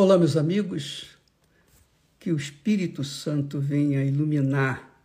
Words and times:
Olá, 0.00 0.16
meus 0.16 0.36
amigos, 0.36 1.06
que 2.20 2.30
o 2.30 2.36
Espírito 2.36 3.02
Santo 3.02 3.58
venha 3.58 4.04
iluminar 4.04 5.02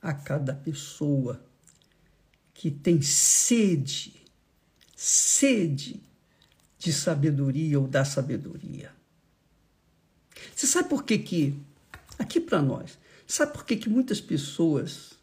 a 0.00 0.14
cada 0.14 0.54
pessoa 0.54 1.44
que 2.54 2.70
tem 2.70 3.02
sede, 3.02 4.14
sede 4.96 6.02
de 6.78 6.90
sabedoria 6.90 7.78
ou 7.78 7.86
da 7.86 8.02
sabedoria. 8.02 8.90
Você 10.56 10.66
sabe 10.66 10.88
por 10.88 11.04
que 11.04 11.18
que, 11.18 11.54
aqui 12.18 12.40
para 12.40 12.62
nós, 12.62 12.98
sabe 13.26 13.52
por 13.52 13.66
que 13.66 13.76
que 13.76 13.90
muitas 13.90 14.22
pessoas 14.22 15.18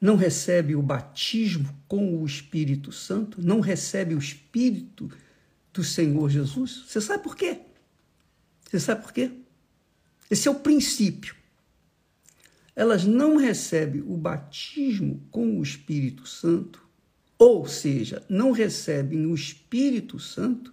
não 0.00 0.16
recebem 0.16 0.74
o 0.74 0.82
batismo 0.82 1.72
com 1.86 2.20
o 2.20 2.26
Espírito 2.26 2.90
Santo, 2.90 3.40
não 3.40 3.60
recebem 3.60 4.16
o 4.16 4.18
Espírito 4.18 5.08
do 5.72 5.82
Senhor 5.82 6.28
Jesus? 6.28 6.84
Você 6.86 7.00
sabe 7.00 7.22
por 7.22 7.36
quê? 7.36 7.60
Você 8.68 8.80
sabe 8.80 9.02
por 9.02 9.12
quê? 9.12 9.30
Esse 10.30 10.48
é 10.48 10.50
o 10.50 10.56
princípio. 10.56 11.34
Elas 12.74 13.04
não 13.04 13.36
recebem 13.36 14.02
o 14.02 14.16
batismo 14.16 15.22
com 15.30 15.58
o 15.58 15.62
Espírito 15.62 16.26
Santo, 16.26 16.82
ou 17.38 17.66
seja, 17.66 18.24
não 18.28 18.50
recebem 18.50 19.26
o 19.26 19.34
Espírito 19.34 20.18
Santo, 20.18 20.72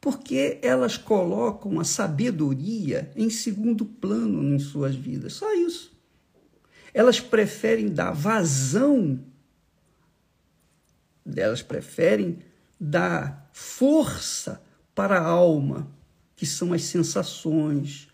porque 0.00 0.60
elas 0.62 0.96
colocam 0.96 1.80
a 1.80 1.84
sabedoria 1.84 3.10
em 3.16 3.28
segundo 3.28 3.84
plano 3.84 4.54
em 4.54 4.58
suas 4.58 4.94
vidas. 4.94 5.32
Só 5.32 5.52
isso. 5.54 5.92
Elas 6.94 7.18
preferem 7.18 7.88
dar 7.88 8.12
vazão, 8.12 9.18
elas 11.34 11.60
preferem 11.60 12.38
dar 12.78 13.45
força 13.58 14.62
para 14.94 15.18
a 15.18 15.24
alma, 15.24 15.90
que 16.36 16.44
são 16.44 16.74
as 16.74 16.82
sensações, 16.82 18.06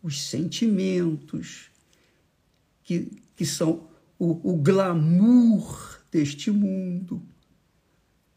os 0.00 0.22
sentimentos, 0.22 1.68
que, 2.84 3.10
que 3.34 3.44
são 3.44 3.88
o, 4.16 4.52
o 4.52 4.56
glamour 4.56 5.98
deste 6.12 6.48
mundo, 6.52 7.20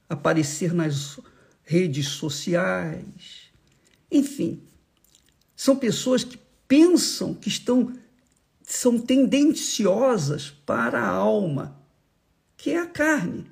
aparecer 0.09 0.73
nas 0.73 1.19
redes 1.61 2.07
sociais, 2.07 3.51
enfim, 4.09 4.59
são 5.55 5.75
pessoas 5.75 6.23
que 6.23 6.39
pensam 6.67 7.35
que 7.35 7.49
estão 7.49 7.95
são 8.63 8.97
tendenciosas 8.97 10.49
para 10.65 10.99
a 10.99 11.07
alma, 11.07 11.79
que 12.57 12.71
é 12.71 12.79
a 12.79 12.87
carne. 12.87 13.45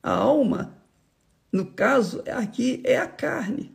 A 0.00 0.12
alma, 0.12 0.83
no 1.54 1.66
caso, 1.66 2.20
aqui 2.26 2.80
é 2.82 2.98
a 2.98 3.06
carne. 3.06 3.72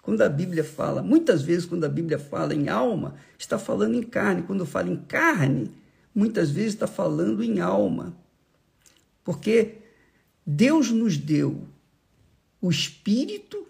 Quando 0.00 0.22
a 0.22 0.28
Bíblia 0.28 0.62
fala, 0.62 1.02
muitas 1.02 1.42
vezes, 1.42 1.66
quando 1.66 1.82
a 1.82 1.88
Bíblia 1.88 2.20
fala 2.20 2.54
em 2.54 2.68
alma, 2.68 3.16
está 3.36 3.58
falando 3.58 3.96
em 3.96 4.02
carne. 4.04 4.44
Quando 4.44 4.64
fala 4.64 4.88
em 4.88 4.96
carne, 4.96 5.72
muitas 6.14 6.52
vezes 6.52 6.74
está 6.74 6.86
falando 6.86 7.42
em 7.42 7.58
alma. 7.58 8.16
Porque 9.24 9.78
Deus 10.46 10.92
nos 10.92 11.16
deu 11.16 11.66
o 12.60 12.70
espírito, 12.70 13.66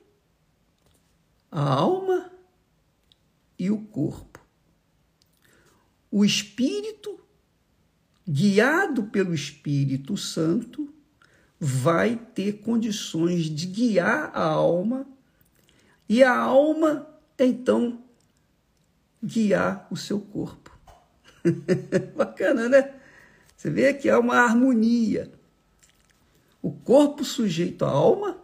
a 1.50 1.62
alma 1.62 2.30
e 3.58 3.70
o 3.70 3.78
corpo. 3.78 4.38
O 6.10 6.26
espírito, 6.26 7.18
guiado 8.28 9.04
pelo 9.04 9.32
Espírito 9.32 10.14
Santo, 10.18 10.92
vai 11.60 12.16
ter 12.16 12.54
condições 12.60 13.44
de 13.44 13.66
guiar 13.66 14.30
a 14.34 14.42
alma 14.42 15.06
e 16.08 16.24
a 16.24 16.34
alma, 16.34 17.06
então, 17.38 18.02
guiar 19.22 19.86
o 19.90 19.96
seu 19.96 20.18
corpo. 20.18 20.76
Bacana, 22.16 22.68
né? 22.68 22.94
Você 23.54 23.70
vê 23.70 23.92
que 23.92 24.08
há 24.08 24.18
uma 24.18 24.36
harmonia. 24.36 25.30
O 26.62 26.72
corpo 26.72 27.24
sujeito 27.24 27.84
à 27.84 27.90
alma, 27.90 28.38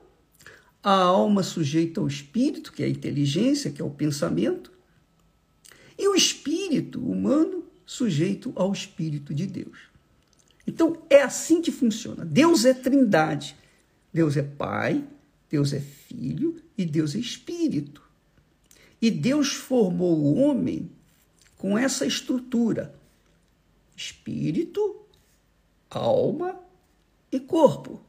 a 0.83 0.93
alma 0.93 1.43
sujeita 1.43 2.01
ao 2.01 2.07
espírito, 2.07 2.73
que 2.73 2.83
é 2.83 2.87
a 2.87 2.91
inteligência, 2.91 3.71
que 3.71 3.81
é 3.81 3.85
o 3.85 3.91
pensamento, 3.91 4.71
e 5.99 6.07
o 6.07 6.15
espírito 6.15 7.01
humano 7.01 7.65
sujeito 7.85 8.53
ao 8.55 8.73
espírito 8.73 9.33
de 9.33 9.47
Deus. 9.47 9.96
Então 10.67 11.03
é 11.09 11.23
assim 11.23 11.63
que 11.63 11.71
funciona. 11.71 12.25
Deus 12.25 12.65
é 12.65 12.75
trindade. 12.75 13.57
Deus 14.13 14.37
é 14.37 14.43
Pai, 14.43 15.05
Deus 15.49 15.73
é 15.73 15.81
Filho 15.81 16.57
e 16.77 16.85
Deus 16.85 17.15
é 17.15 17.19
Espírito. 17.19 18.03
E 19.01 19.11
Deus 19.11 19.53
formou 19.53 20.19
o 20.19 20.35
homem 20.37 20.91
com 21.57 21.77
essa 21.77 22.07
estrutura: 22.07 22.95
espírito, 23.97 24.97
alma 25.91 26.59
e 27.31 27.39
corpo. 27.39 28.01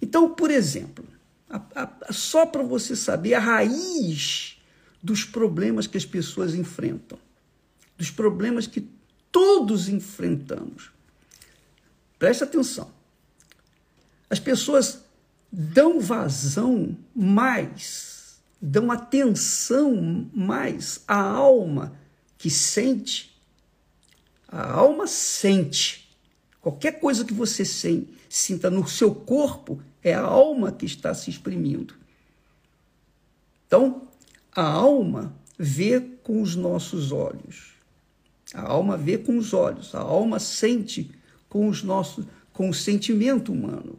Então, 0.00 0.34
por 0.34 0.50
exemplo, 0.50 1.04
a, 1.48 1.60
a, 1.74 2.12
só 2.12 2.46
para 2.46 2.62
você 2.62 2.96
saber 2.96 3.34
a 3.34 3.38
raiz 3.38 4.58
dos 5.02 5.24
problemas 5.24 5.86
que 5.86 5.96
as 5.96 6.06
pessoas 6.06 6.54
enfrentam, 6.54 7.18
dos 7.98 8.10
problemas 8.10 8.66
que 8.66 8.88
todos 9.30 9.88
enfrentamos. 9.88 10.91
Preste 12.22 12.44
atenção. 12.44 12.88
As 14.30 14.38
pessoas 14.38 15.00
dão 15.50 15.98
vazão 15.98 16.96
mais, 17.12 18.40
dão 18.60 18.92
atenção 18.92 20.30
mais 20.32 21.02
à 21.08 21.20
alma 21.20 21.98
que 22.38 22.48
sente. 22.48 23.36
A 24.46 24.70
alma 24.70 25.08
sente. 25.08 26.16
Qualquer 26.60 27.00
coisa 27.00 27.24
que 27.24 27.34
você 27.34 27.64
sinta 28.28 28.70
no 28.70 28.86
seu 28.86 29.12
corpo 29.12 29.82
é 30.00 30.14
a 30.14 30.22
alma 30.22 30.70
que 30.70 30.86
está 30.86 31.12
se 31.14 31.28
exprimindo. 31.28 31.96
Então, 33.66 34.06
a 34.54 34.62
alma 34.62 35.34
vê 35.58 35.98
com 35.98 36.40
os 36.40 36.54
nossos 36.54 37.10
olhos. 37.10 37.72
A 38.54 38.62
alma 38.62 38.96
vê 38.96 39.18
com 39.18 39.36
os 39.36 39.52
olhos, 39.52 39.92
a 39.92 39.98
alma 39.98 40.38
sente 40.38 41.20
com 41.52 41.68
os 41.68 41.82
nossos 41.82 42.24
com 42.50 42.70
o 42.70 42.74
sentimento 42.74 43.52
humano 43.52 43.98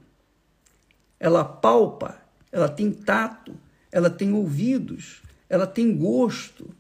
ela 1.20 1.46
palpa, 1.46 2.18
ela 2.52 2.68
tem 2.68 2.92
tato, 2.92 3.56
ela 3.92 4.10
tem 4.10 4.34
ouvidos, 4.34 5.22
ela 5.48 5.68
tem 5.68 5.96
gosto, 5.96 6.76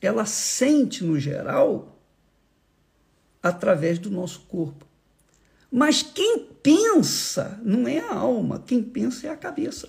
ela 0.00 0.26
sente 0.26 1.02
no 1.02 1.18
geral 1.18 1.98
através 3.42 3.98
do 3.98 4.10
nosso 4.10 4.42
corpo. 4.42 4.86
Mas 5.68 6.02
quem 6.02 6.46
pensa 6.62 7.58
não 7.64 7.88
é 7.88 7.98
a 7.98 8.14
alma, 8.14 8.62
quem 8.64 8.82
pensa 8.82 9.26
é 9.26 9.30
a 9.30 9.36
cabeça. 9.36 9.88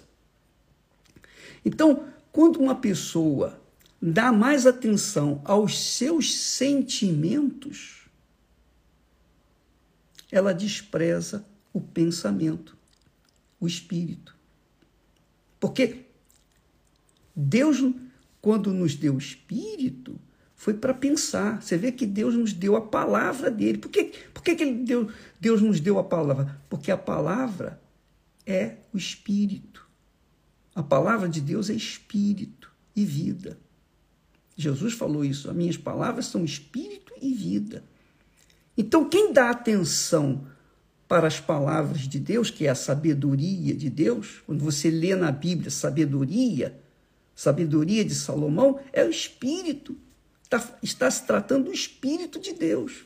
Então, 1.63 2.05
quando 2.31 2.59
uma 2.59 2.75
pessoa 2.75 3.61
dá 4.01 4.31
mais 4.31 4.65
atenção 4.65 5.41
aos 5.43 5.77
seus 5.77 6.33
sentimentos, 6.33 8.02
ela 10.33 10.51
despreza 10.51 11.45
o 11.71 11.79
pensamento 11.79 12.75
o 13.59 13.67
espírito. 13.67 14.35
Porque 15.59 16.07
Deus, 17.35 17.77
quando 18.41 18.73
nos 18.73 18.95
deu 18.95 19.13
o 19.13 19.19
espírito, 19.19 20.19
foi 20.55 20.73
para 20.73 20.93
pensar. 20.93 21.61
Você 21.61 21.77
vê 21.77 21.91
que 21.91 22.07
Deus 22.07 22.33
nos 22.33 22.51
deu 22.51 22.75
a 22.75 22.81
palavra 22.81 23.51
dele. 23.51 23.77
Por 23.77 23.91
que, 23.91 24.05
por 24.33 24.43
que, 24.43 24.55
que 24.55 24.63
ele 24.63 24.83
deu, 24.83 25.09
Deus 25.39 25.61
nos 25.61 25.79
deu 25.79 25.99
a 25.99 26.03
palavra? 26.03 26.59
Porque 26.67 26.91
a 26.91 26.97
palavra 26.97 27.79
é 28.43 28.77
o 28.91 28.97
espírito. 28.97 29.87
A 30.73 30.81
palavra 30.81 31.29
de 31.29 31.39
Deus 31.39 31.69
é 31.69 31.73
espírito 31.73 32.71
e 32.95 33.05
vida. 33.05 33.57
Jesus 34.57 34.93
falou 34.93 35.23
isso. 35.23 35.47
As 35.47 35.55
minhas 35.55 35.77
palavras 35.77 36.25
são 36.25 36.43
espírito 36.43 37.13
e 37.21 37.33
vida. 37.33 37.83
Então, 38.77 39.07
quem 39.07 39.31
dá 39.31 39.49
atenção 39.49 40.47
para 41.07 41.27
as 41.27 41.39
palavras 41.39 42.01
de 42.01 42.19
Deus, 42.19 42.49
que 42.49 42.65
é 42.65 42.69
a 42.69 42.75
sabedoria 42.75 43.75
de 43.75 43.89
Deus, 43.89 44.41
quando 44.45 44.63
você 44.63 44.89
lê 44.89 45.15
na 45.15 45.31
Bíblia 45.31 45.69
sabedoria, 45.69 46.79
sabedoria 47.35 48.03
de 48.03 48.15
Salomão, 48.15 48.79
é 48.91 49.03
o 49.03 49.09
Espírito. 49.09 49.95
Está, 50.43 50.77
está 50.81 51.11
se 51.11 51.23
tratando 51.25 51.65
do 51.65 51.73
Espírito 51.73 52.39
de 52.39 52.53
Deus. 52.53 53.05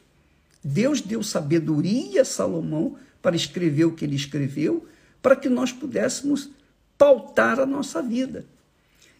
Deus 0.64 1.02
deu 1.02 1.22
sabedoria 1.22 2.22
a 2.22 2.26
Salomão 2.26 2.98
para 3.22 3.36
escrever 3.36 3.86
o 3.86 3.94
que 3.94 4.06
ele 4.06 4.16
escreveu, 4.16 4.88
para 5.22 5.36
que 5.36 5.50
nós 5.50 5.72
pudéssemos 5.72 6.50
pautar 6.98 7.60
a 7.60 7.66
nossa 7.66 8.02
vida. 8.02 8.46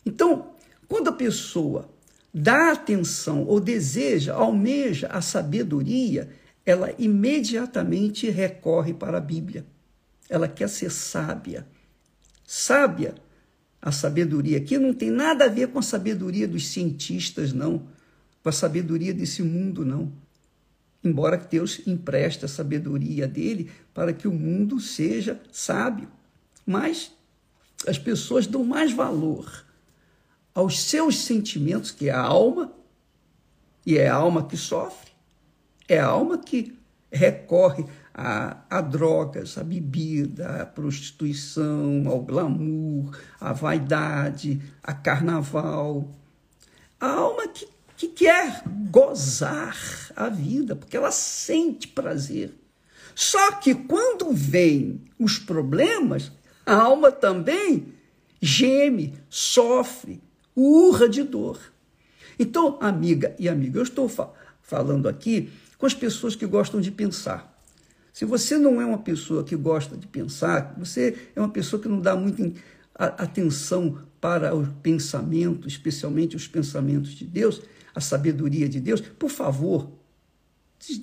Então, 0.06 0.52
quando 0.88 1.10
a 1.10 1.14
pessoa 1.14 1.90
dá 2.38 2.72
atenção 2.72 3.44
ou 3.46 3.60
deseja, 3.60 4.34
almeja 4.34 5.08
a 5.08 5.22
sabedoria, 5.22 6.30
ela 6.66 6.94
imediatamente 7.00 8.30
recorre 8.30 8.94
para 8.94 9.18
a 9.18 9.22
Bíblia. 9.22 9.66
Ela 10.30 10.48
quer 10.48 10.70
ser 10.70 10.92
sábia. 10.92 11.66
Sábia 12.46 13.16
A 13.82 13.92
sabedoria 13.92 14.58
aqui 14.58 14.78
não 14.78 14.94
tem 14.94 15.10
nada 15.10 15.46
a 15.46 15.50
ver 15.50 15.70
com 15.70 15.80
a 15.80 15.84
sabedoria 15.84 16.48
dos 16.48 16.68
cientistas, 16.68 17.54
não. 17.54 17.88
Com 18.44 18.50
a 18.50 18.52
sabedoria 18.52 19.14
desse 19.14 19.42
mundo, 19.42 19.86
não. 19.86 20.12
Embora 21.04 21.38
Deus 21.38 21.82
empreste 21.88 22.46
a 22.46 22.48
sabedoria 22.48 23.28
dele 23.28 23.72
para 23.94 24.14
que 24.14 24.28
o 24.28 24.34
mundo 24.34 24.80
seja 24.80 25.42
sábio. 25.52 26.10
Mas 26.66 27.12
as 27.88 27.98
pessoas 27.98 28.46
dão 28.48 28.64
mais 28.64 28.92
valor 28.92 29.67
aos 30.58 30.80
seus 30.80 31.20
sentimentos, 31.20 31.92
que 31.92 32.10
é 32.10 32.12
a 32.12 32.20
alma, 32.20 32.74
e 33.86 33.96
é 33.96 34.08
a 34.08 34.16
alma 34.16 34.48
que 34.48 34.58
sofre, 34.58 35.12
é 35.88 36.00
a 36.00 36.08
alma 36.08 36.40
que 36.40 36.76
recorre 37.12 37.86
a, 38.12 38.58
a 38.68 38.82
drogas, 38.82 39.56
a 39.60 39.64
bebida, 39.64 40.64
a 40.64 40.66
prostituição, 40.66 42.06
ao 42.08 42.24
glamour, 42.24 43.16
à 43.40 43.54
vaidade, 43.54 44.60
a 44.82 44.96
carnaval. 44.96 46.10
A 47.00 47.08
alma 47.08 47.48
que, 47.50 47.68
que 47.96 48.08
quer 48.08 48.64
gozar 48.90 49.78
a 50.16 50.28
vida, 50.28 50.76
porque 50.76 50.98
ela 50.98 51.12
sente 51.12 51.88
prazer. 51.88 52.52
Só 53.14 53.52
que 53.58 53.76
quando 53.76 54.34
vem 54.34 55.04
os 55.20 55.38
problemas, 55.38 56.32
a 56.66 56.74
alma 56.74 57.12
também 57.12 57.94
geme, 58.42 59.14
sofre, 59.30 60.26
urra 60.58 61.08
de 61.08 61.22
dor. 61.22 61.60
Então, 62.40 62.78
amiga 62.82 63.36
e 63.38 63.48
amigo, 63.48 63.78
eu 63.78 63.84
estou 63.84 64.10
fa 64.10 64.30
falando 64.62 65.08
aqui 65.08 65.50
com 65.78 65.86
as 65.86 65.94
pessoas 65.94 66.36
que 66.36 66.46
gostam 66.46 66.82
de 66.82 66.92
pensar. 66.92 67.56
Se 68.12 68.26
você 68.26 68.58
não 68.58 68.82
é 68.82 68.86
uma 68.86 68.98
pessoa 68.98 69.44
que 69.44 69.56
gosta 69.56 69.96
de 69.96 70.08
pensar, 70.08 70.74
você 70.78 71.30
é 71.36 71.40
uma 71.40 71.50
pessoa 71.50 71.82
que 71.82 71.88
não 71.88 72.02
dá 72.02 72.16
muita 72.16 72.52
atenção 72.96 74.00
para 74.20 74.56
o 74.56 74.66
pensamento, 74.82 75.68
especialmente 75.68 76.36
os 76.36 76.48
pensamentos 76.48 77.12
de 77.12 77.26
Deus, 77.26 77.62
a 77.94 78.02
sabedoria 78.02 78.68
de 78.68 78.80
Deus, 78.80 79.02
por 79.02 79.30
favor, 79.30 79.92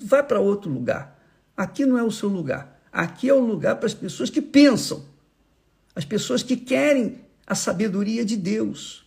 vá 0.03 0.21
para 0.21 0.39
outro 0.41 0.69
lugar. 0.69 1.17
Aqui 1.55 1.85
não 1.85 1.97
é 1.97 2.03
o 2.03 2.11
seu 2.11 2.27
lugar. 2.27 2.81
Aqui 2.91 3.29
é 3.29 3.33
o 3.33 3.39
lugar 3.39 3.77
para 3.77 3.87
as 3.87 3.93
pessoas 3.93 4.29
que 4.29 4.41
pensam, 4.41 5.05
as 5.95 6.05
pessoas 6.05 6.43
que 6.43 6.57
querem 6.57 7.19
a 7.47 7.55
sabedoria 7.55 8.25
de 8.25 8.35
Deus. 8.35 9.04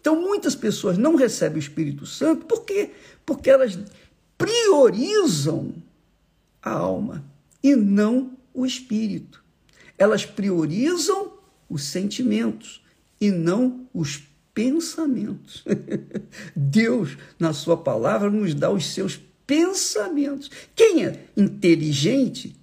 Então, 0.00 0.20
muitas 0.20 0.54
pessoas 0.54 0.96
não 0.96 1.14
recebem 1.14 1.58
o 1.58 1.60
Espírito 1.60 2.06
Santo, 2.06 2.46
por 2.46 2.64
quê? 2.64 2.90
Porque 3.26 3.50
elas 3.50 3.78
priorizam 4.38 5.74
a 6.62 6.70
alma 6.70 7.24
e 7.62 7.76
não 7.76 8.36
o 8.54 8.64
espírito. 8.64 9.44
Elas 9.98 10.24
priorizam 10.24 11.34
os 11.68 11.84
sentimentos 11.84 12.82
e 13.20 13.30
não 13.30 13.86
os 13.92 14.22
pensamentos. 14.54 15.62
Deus, 16.56 17.18
na 17.38 17.52
sua 17.52 17.76
palavra, 17.76 18.30
nos 18.30 18.54
dá 18.54 18.70
os 18.70 18.86
seus 18.86 19.20
pensamentos. 19.46 20.50
Quem 20.74 21.04
é 21.04 21.26
inteligente 21.36 22.56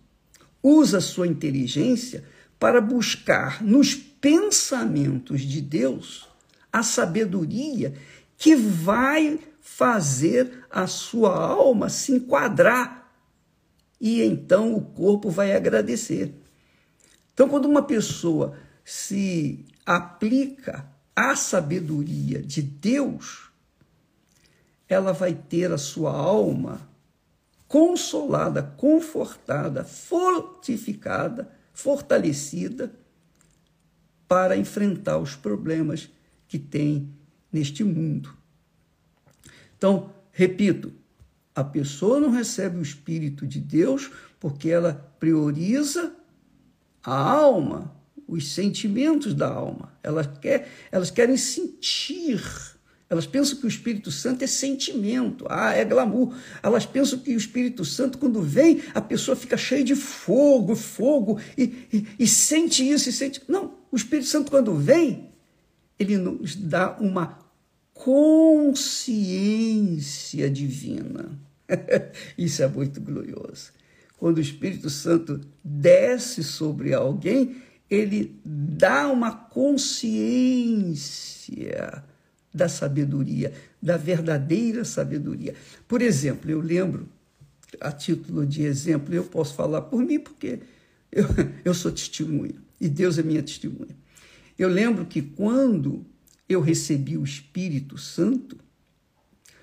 usa 0.64 0.98
a 0.98 1.02
sua 1.02 1.28
inteligência 1.28 2.24
para 2.60 2.82
buscar 2.82 3.64
nos 3.64 3.94
pensamentos 3.94 5.42
de 5.42 5.62
Deus 5.62 6.28
a 6.72 6.84
sabedoria 6.84 7.94
que 8.38 8.56
vai 8.56 9.40
fazer 9.60 10.66
a 10.70 10.88
sua 10.88 11.36
alma 11.36 11.90
se 11.90 12.14
enquadrar 12.14 12.98
e 14.00 14.22
então 14.22 14.76
o 14.76 14.82
corpo 14.82 15.30
vai 15.30 15.56
agradecer. 15.56 16.34
Então, 17.34 17.50
quando 17.50 17.66
uma 17.66 17.82
pessoa 17.82 18.58
se 18.84 19.66
aplica 19.86 20.88
à 21.16 21.36
sabedoria 21.36 22.42
de 22.42 22.62
Deus, 22.62 23.50
ela 24.88 25.12
vai 25.12 25.34
ter 25.34 25.72
a 25.72 25.78
sua 25.78 26.12
alma 26.12 26.88
consolada, 27.68 28.64
confortada, 28.64 29.84
fortificada, 29.84 31.52
fortalecida 31.74 32.92
para 34.28 34.56
enfrentar 34.56 35.18
os 35.18 35.36
problemas 35.36 36.10
que 36.48 36.58
tem 36.58 37.10
neste 37.52 37.84
mundo. 37.84 38.36
Então, 39.78 40.12
repito, 40.32 40.94
a 41.54 41.64
pessoa 41.64 42.20
não 42.20 42.30
recebe 42.30 42.78
o 42.78 42.84
Espírito 42.84 43.46
de 43.46 43.60
Deus 43.60 44.12
porque 44.40 44.70
ela 44.70 44.94
prioriza 45.20 46.14
a 47.04 47.16
alma, 47.16 47.96
os 48.28 48.52
sentimentos 48.52 49.34
da 49.34 49.48
alma. 49.48 49.94
Elas, 50.04 50.28
quer, 50.40 50.70
elas 50.92 51.10
querem 51.10 51.38
sentir. 51.38 52.42
Elas 53.10 53.26
pensam 53.26 53.58
que 53.58 53.66
o 53.66 53.70
Espírito 53.70 54.12
Santo 54.12 54.44
é 54.44 54.48
sentimento, 54.48 55.46
ah, 55.50 55.72
é 55.72 55.86
glamour. 55.86 56.36
Elas 56.62 56.86
pensam 56.86 57.20
que 57.20 57.34
o 57.34 57.38
Espírito 57.38 57.86
Santo, 57.86 58.18
quando 58.18 58.42
vem, 58.42 58.84
a 58.94 59.00
pessoa 59.00 59.36
fica 59.36 59.56
cheia 59.56 59.84
de 59.84 59.96
fogo, 59.96 60.76
fogo, 60.76 61.40
e, 61.58 61.88
e, 61.92 62.08
e 62.20 62.28
sente 62.28 62.88
isso, 62.88 63.08
e 63.10 63.14
sente. 63.14 63.42
Não, 63.48 63.76
o 63.90 63.96
Espírito 63.96 64.28
Santo, 64.28 64.52
quando 64.52 64.76
vem, 64.76 65.32
ele 66.00 66.18
nos 66.18 66.56
dá 66.56 66.98
uma 67.00 67.40
consciência 67.94 69.18
divina. 70.50 71.38
Isso 72.38 72.62
é 72.64 72.68
muito 72.68 73.02
glorioso. 73.02 73.72
Quando 74.18 74.38
o 74.38 74.42
Espírito 74.42 74.90
Santo 74.90 75.42
desce 75.64 76.44
sobre 76.44 76.94
alguém, 76.94 77.58
ele 77.90 78.40
dá 78.46 79.08
uma 79.10 79.32
consciência 79.32 80.14
da 82.54 82.68
sabedoria, 82.68 83.54
da 83.82 83.98
verdadeira 83.98 84.84
sabedoria. 84.84 85.56
Por 85.88 86.02
exemplo, 86.02 86.52
eu 86.52 86.60
lembro, 86.60 87.08
a 87.80 87.92
título 87.92 88.46
de 88.46 88.64
exemplo, 88.64 89.14
eu 89.14 89.24
posso 89.24 89.54
falar 89.54 89.82
por 89.84 90.04
mim, 90.04 90.20
porque 90.20 90.60
eu, 91.12 91.26
eu 91.64 91.74
sou 91.74 91.92
testemunha, 91.92 92.56
e 92.80 92.90
Deus 92.90 93.18
é 93.18 93.24
minha 93.24 93.42
testemunha. 93.44 93.96
Eu 94.58 94.70
lembro 94.70 95.06
que 95.06 95.22
quando 95.22 96.06
eu 96.50 96.62
recebi 96.62 97.18
o 97.18 97.24
Espírito 97.24 97.98
Santo, 97.98 98.58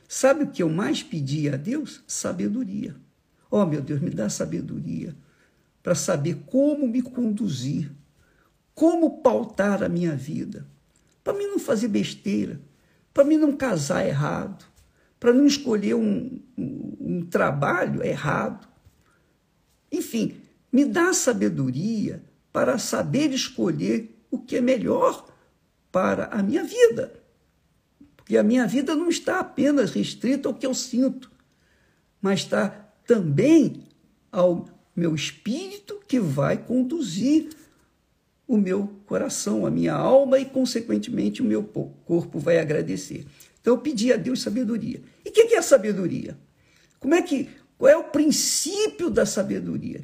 sabe 0.06 0.44
o 0.44 0.50
que 0.50 0.62
eu 0.62 0.69
mais 0.69 1.02
pedi 1.02 1.49
a 1.49 1.56
Deus? 1.56 2.02
Sabedoria. 2.06 2.94
Oh, 3.50 3.64
meu 3.64 3.81
Deus, 3.81 4.00
me 4.00 4.11
dá 4.11 4.29
sabedoria 4.29 5.17
para 5.82 5.94
saber 5.94 6.43
como 6.46 6.88
me 6.88 7.02
conduzir, 7.02 7.93
como 8.75 9.23
pautar 9.23 9.82
a 9.82 9.88
minha 9.88 10.17
vida, 10.17 10.67
para 11.23 11.35
mim 11.35 11.46
não 11.46 11.58
fazer 11.58 11.88
besteira, 11.88 12.61
para 13.13 13.22
mim 13.22 13.36
não 13.36 13.55
casar 13.55 14.06
errado, 14.06 14.65
para 15.20 15.32
não 15.32 15.46
escolher 15.46 15.94
um, 15.94 16.41
um, 16.56 16.96
um 17.01 17.27
trabalho 17.27 18.03
errado. 18.03 18.67
Enfim, 19.93 20.36
me 20.72 20.84
dá 20.84 21.13
sabedoria 21.13 22.24
para 22.53 22.79
saber 22.79 23.31
escolher 23.32 24.13
o 24.34 24.38
que 24.38 24.56
é 24.56 24.60
melhor 24.60 25.26
para 25.91 26.26
a 26.26 26.43
minha 26.43 26.64
vida. 26.64 27.12
Porque 28.17 28.36
a 28.36 28.43
minha 28.43 28.67
vida 28.67 28.94
não 28.94 29.08
está 29.08 29.41
apenas 29.41 29.93
restrita 29.93 30.48
ao 30.48 30.55
que 30.55 30.67
eu 30.67 30.74
sinto, 30.74 31.31
mas 32.20 32.41
está 32.41 32.69
também 33.06 33.84
ao 34.32 34.67
meu 34.96 35.14
espírito 35.14 36.00
que 36.06 36.19
vai 36.19 36.56
conduzir 36.56 37.50
o 38.46 38.56
meu 38.56 38.88
coração, 39.06 39.67
a 39.67 39.70
minha 39.70 39.94
alma 39.94 40.38
e, 40.38 40.44
consequentemente, 40.44 41.43
o 41.43 41.44
meu 41.44 41.62
corpo 41.62 42.38
vai 42.38 42.58
agradecer. 42.58 43.26
Então, 43.60 43.74
eu 43.74 43.79
pedi 43.79 44.12
a 44.12 44.17
Deus 44.17 44.43
sabedoria. 44.43 45.03
E 45.24 45.31
o 45.31 45.32
que 45.32 45.55
é 45.55 45.62
sabedoria? 45.62 46.36
Como 46.98 47.14
é 47.14 47.22
que, 47.22 47.48
qual 47.79 47.91
é 47.91 47.96
o 47.96 48.05
princípio 48.05 49.08
da 49.10 49.24
sabedoria? 49.24 50.00
O 50.00 50.03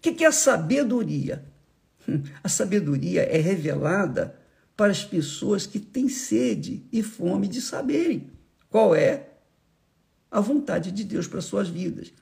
que, 0.00 0.12
que 0.12 0.24
é 0.24 0.28
a 0.28 0.32
sabedoria? 0.32 1.44
A 2.42 2.48
sabedoria 2.48 3.22
é 3.22 3.38
revelada 3.38 4.38
para 4.76 4.92
as 4.92 5.04
pessoas 5.04 5.66
que 5.66 5.80
têm 5.80 6.08
sede 6.08 6.84
e 6.92 7.02
fome 7.02 7.48
de 7.48 7.60
saberem 7.60 8.30
qual 8.68 8.94
é 8.94 9.30
a 10.30 10.40
vontade 10.40 10.92
de 10.92 11.02
Deus 11.02 11.26
para 11.26 11.40
suas 11.40 11.68
vidas. 11.68 12.12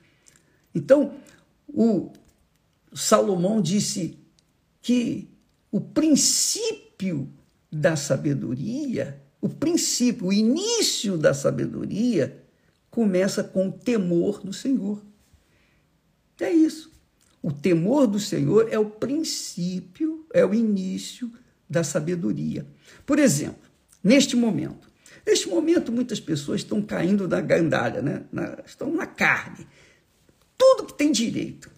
Então, 0.73 1.13
o 1.67 2.11
Salomão 2.93 3.61
disse 3.61 4.17
que 4.81 5.29
o 5.71 5.81
princípio 5.81 7.29
da 7.71 7.95
sabedoria, 7.95 9.21
o 9.41 9.49
princípio, 9.49 10.27
o 10.27 10.33
início 10.33 11.17
da 11.17 11.33
sabedoria 11.33 12.41
começa 12.89 13.43
com 13.43 13.67
o 13.67 13.71
temor 13.71 14.39
do 14.39 14.53
Senhor. 14.53 15.03
É 16.39 16.49
isso. 16.49 16.94
O 17.45 17.51
temor 17.51 18.07
do 18.07 18.19
Senhor 18.19 18.69
é 18.71 18.79
o 18.79 18.89
princípio, 18.89 20.25
é 20.33 20.43
o 20.43 20.51
início 20.51 21.31
da 21.69 21.83
sabedoria. 21.83 22.65
Por 23.05 23.19
exemplo, 23.19 23.69
neste 24.03 24.35
momento, 24.35 24.89
neste 25.23 25.47
momento 25.47 25.91
muitas 25.91 26.19
pessoas 26.19 26.61
estão 26.61 26.81
caindo 26.81 27.27
na 27.27 27.39
gandalha, 27.41 28.01
né? 28.01 28.23
Na, 28.31 28.57
estão 28.65 28.91
na 28.91 29.05
carne. 29.05 29.67
Tudo 30.57 30.87
que 30.87 30.95
tem 30.95 31.11
direito. 31.11 31.69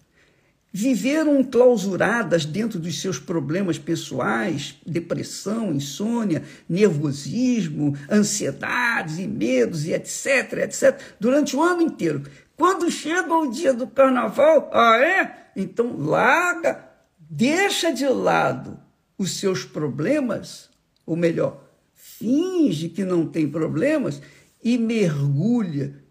Viveram 0.72 1.42
clausuradas 1.42 2.44
dentro 2.44 2.78
dos 2.78 3.00
seus 3.00 3.18
problemas 3.18 3.78
pessoais, 3.78 4.76
depressão, 4.86 5.72
insônia, 5.72 6.42
nervosismo, 6.68 7.96
ansiedades 8.10 9.18
e 9.18 9.26
medos 9.26 9.86
e 9.86 9.92
etc, 9.92 10.52
etc, 10.64 11.00
durante 11.18 11.56
o 11.56 11.62
ano 11.62 11.82
inteiro. 11.82 12.22
Quando 12.56 12.90
chega 12.90 13.32
o 13.34 13.50
dia 13.50 13.72
do 13.72 13.86
carnaval, 13.86 14.70
ah 14.72 14.98
é? 14.98 15.50
Então 15.56 15.96
larga, 15.96 16.84
deixa 17.18 17.92
de 17.92 18.06
lado 18.06 18.78
os 19.16 19.38
seus 19.38 19.64
problemas, 19.64 20.68
ou 21.06 21.16
melhor, 21.16 21.64
finge 21.94 22.88
que 22.88 23.04
não 23.04 23.26
tem 23.26 23.48
problemas 23.48 24.20
e 24.62 24.76
mergulha 24.76 26.02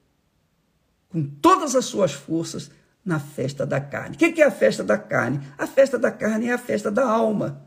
com 1.09 1.23
todas 1.23 1.75
as 1.75 1.85
suas 1.85 2.11
forças 2.11 2.71
na 3.07 3.21
festa 3.21 3.65
da 3.65 3.79
carne. 3.79 4.15
O 4.15 4.19
que 4.19 4.41
é 4.41 4.45
a 4.45 4.51
festa 4.51 4.83
da 4.83 4.97
carne? 4.97 5.39
A 5.57 5.65
festa 5.65 5.97
da 5.97 6.11
carne 6.11 6.49
é 6.49 6.51
a 6.51 6.57
festa 6.57 6.91
da 6.91 7.07
alma. 7.07 7.65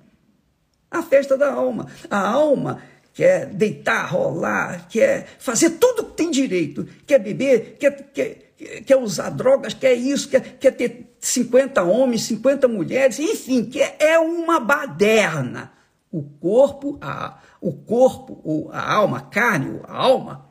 A 0.90 1.02
festa 1.02 1.35
da 1.35 1.50
alma. 1.50 1.87
A 2.11 2.28
alma 2.28 2.82
quer 3.14 3.47
deitar, 3.47 4.12
rolar, 4.12 4.87
quer 4.88 5.26
fazer 5.38 5.70
tudo 5.70 6.04
que 6.04 6.16
tem 6.16 6.30
direito, 6.30 6.87
quer 7.06 7.18
beber, 7.18 7.76
quer, 7.80 8.11
quer, 8.12 8.52
quer 8.85 8.97
usar 8.97 9.30
drogas, 9.30 9.73
quer 9.73 9.94
isso, 9.94 10.28
quer, 10.28 10.59
quer 10.59 10.73
ter 10.73 11.16
50 11.18 11.82
homens, 11.82 12.25
50 12.25 12.68
mulheres, 12.68 13.18
enfim, 13.18 13.64
que 13.64 13.80
é 13.80 14.18
uma 14.18 14.61
baderna. 14.61 15.73
O 16.12 16.23
corpo, 16.23 16.99
a, 17.00 17.38
o 17.62 17.73
corpo, 17.73 18.68
a 18.73 18.92
alma, 18.92 19.18
a 19.18 19.23
carne, 19.23 19.80
a 19.85 19.97
alma, 19.97 20.50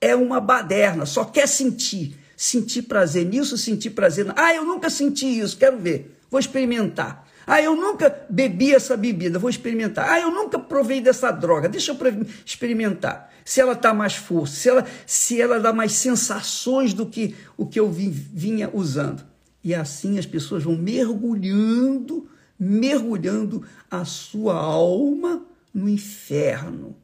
é 0.00 0.16
uma 0.16 0.40
baderna, 0.40 1.06
só 1.06 1.24
quer 1.24 1.46
sentir 1.46 2.18
sentir 2.38 2.82
prazer 2.82 3.26
nisso, 3.26 3.58
sentir 3.58 3.90
prazer. 3.90 4.32
Ah, 4.36 4.54
eu 4.54 4.64
nunca 4.64 4.88
senti 4.88 5.26
isso, 5.40 5.58
quero 5.58 5.76
ver, 5.76 6.16
vou 6.30 6.38
experimentar. 6.38 7.26
Ah, 7.44 7.60
eu 7.60 7.74
nunca 7.74 8.14
bebi 8.30 8.72
essa 8.72 8.96
bebida, 8.96 9.40
vou 9.40 9.50
experimentar. 9.50 10.08
Ah, 10.08 10.20
eu 10.20 10.30
nunca 10.30 10.56
provei 10.56 11.00
dessa 11.00 11.32
droga, 11.32 11.68
deixa 11.68 11.90
eu 11.90 12.26
experimentar. 12.46 13.32
Se 13.44 13.60
ela 13.60 13.72
está 13.72 13.92
mais 13.92 14.14
força, 14.14 14.54
se 14.54 14.68
ela, 14.68 14.86
se 15.04 15.40
ela 15.40 15.58
dá 15.58 15.72
mais 15.72 15.92
sensações 15.92 16.94
do 16.94 17.06
que 17.06 17.34
o 17.56 17.66
que 17.66 17.80
eu 17.80 17.90
vinha 17.90 18.70
usando. 18.72 19.24
E 19.64 19.74
assim 19.74 20.16
as 20.18 20.26
pessoas 20.26 20.62
vão 20.62 20.76
mergulhando, 20.76 22.28
mergulhando 22.56 23.64
a 23.90 24.04
sua 24.04 24.54
alma 24.54 25.42
no 25.74 25.88
inferno. 25.88 26.94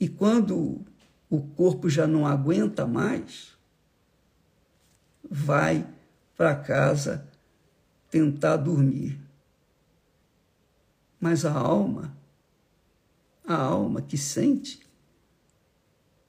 E 0.00 0.08
quando 0.08 0.80
o 1.30 1.40
corpo 1.40 1.88
já 1.88 2.06
não 2.06 2.26
aguenta 2.26 2.86
mais, 2.86 3.57
vai 5.30 5.86
para 6.36 6.54
casa 6.54 7.26
tentar 8.10 8.56
dormir. 8.56 9.18
Mas 11.20 11.44
a 11.44 11.52
alma, 11.52 12.16
a 13.46 13.56
alma 13.56 14.00
que 14.00 14.16
sente, 14.16 14.80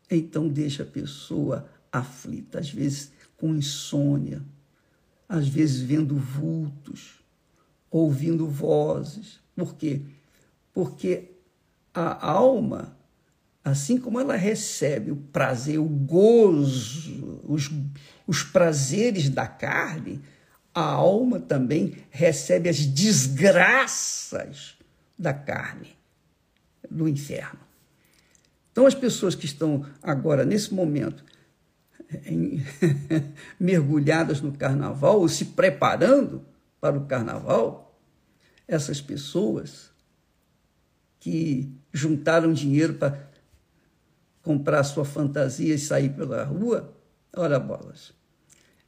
então 0.10 0.48
deixa 0.48 0.84
a 0.84 0.86
pessoa 0.86 1.70
aflita, 1.92 2.60
às 2.60 2.70
vezes 2.70 3.12
com 3.38 3.56
insônia, 3.56 4.44
às 5.28 5.48
vezes 5.48 5.82
vendo 5.82 6.18
vultos, 6.18 7.24
ouvindo 7.92 8.48
vozes. 8.48 9.40
Por 9.56 9.76
quê? 9.76 10.02
Porque 10.74 11.32
a 11.94 12.32
alma 12.32 12.98
assim 13.70 13.98
como 13.98 14.20
ela 14.20 14.36
recebe 14.36 15.12
o 15.12 15.16
prazer, 15.16 15.80
o 15.80 15.86
gozo, 15.86 17.42
os, 17.48 17.70
os 18.26 18.44
prazeres 18.44 19.30
da 19.30 19.48
carne, 19.48 20.22
a 20.74 20.84
alma 20.84 21.40
também 21.40 21.98
recebe 22.10 22.70
as 22.70 22.86
desgraças 22.86 24.78
da 25.18 25.34
carne, 25.34 25.96
do 26.90 27.08
inferno. 27.08 27.60
Então, 28.72 28.86
as 28.86 28.96
pessoas 28.96 29.36
que 29.36 29.46
estão 29.46 29.86
agora, 30.02 30.46
nesse 30.46 30.74
momento, 30.74 31.24
em, 32.26 32.64
mergulhadas 33.60 34.42
no 34.42 34.54
carnaval, 34.54 35.20
ou 35.20 35.28
se 35.28 35.46
preparando 35.46 36.46
para 36.80 36.98
o 36.98 37.06
carnaval, 37.06 38.00
essas 38.68 39.02
pessoas 39.02 39.92
que 41.20 41.70
juntaram 41.92 42.54
dinheiro 42.54 42.94
para 42.94 43.29
comprar 44.44 44.84
sua 44.84 45.06
fantasia 45.06 45.76
e 45.76 45.80
sair 45.80 46.10
pela 46.10 46.44
rua, 46.44 46.94
ora 47.36 47.60
bolas. 47.60 48.14